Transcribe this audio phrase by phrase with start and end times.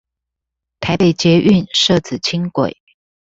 [0.79, 2.73] 台北捷運社子輕軌